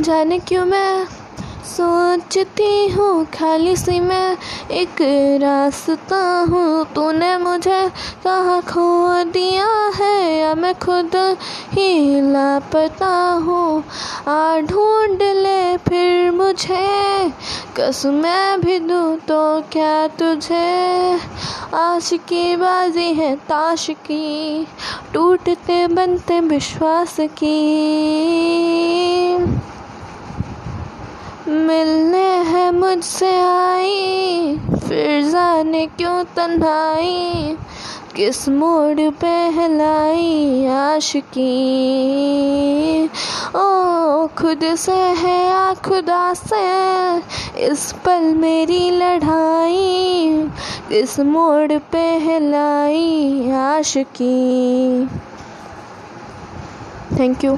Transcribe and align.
जाने 0.00 0.38
क्यों 0.38 0.64
मैं 0.64 1.06
सोचती 1.64 2.88
हूँ, 2.88 3.24
खाली 3.24 3.76
सी 3.76 4.00
मैं 4.00 4.36
एक 4.70 4.96
रास्ता 5.42 6.46
हूँ। 6.50 6.86
तूने 6.94 7.36
मुझे 7.38 7.88
कहाँ 8.24 8.62
खो 8.62 9.22
दिया 9.24 9.92
है? 9.96 10.40
या 10.40 10.54
मैं 10.54 10.74
खुद 10.74 11.36
ही 11.72 12.20
लापता 12.20 13.30
हूँ। 13.30 13.84
आ 14.28 14.58
ढूंढ 14.60 15.22
ले 15.22 15.76
फिर 15.76 16.30
मुझे, 16.30 17.32
कसम 17.76 18.14
मैं 18.14 18.60
भी 18.60 18.78
दूँ 18.78 19.16
तो 19.16 19.60
क्या 19.60 20.06
तुझे? 20.06 21.18
आश 21.74 22.10
की 22.14 22.56
बाजी 22.56 23.14
है 23.14 23.36
ताश 23.36 23.86
की, 23.90 24.66
टूटते 25.14 25.86
बनते 25.86 26.40
विश्वास 26.40 27.16
की। 27.20 27.60
मिलने 31.50 32.28
है 32.44 32.70
मुझसे 32.72 33.30
आई, 33.40 34.56
फिर 34.88 35.22
जाने 35.30 35.86
क्यों 35.86 36.24
तन्हाई? 36.24 37.56
किस 38.16 38.48
मोड़ 38.48 39.10
पे 39.10 39.32
हिलाई 39.48 40.66
आशिकी? 40.66 41.50
ओ, 43.56 44.26
खुद 44.26 44.74
से 44.76 44.92
है 44.92 45.46
या 45.46 45.74
खुदा 45.74 46.34
से? 46.34 46.62
इस 47.66 47.92
पल 47.92 48.34
मेरी 48.34 48.90
लड़ाई, 48.90 50.32
किस 50.88 51.20
मोड़ 51.20 51.78
पे 51.92 52.04
हिलाई 52.18 53.50
आशिकी? 53.50 55.06
Thank 57.18 57.44
you 57.44 57.56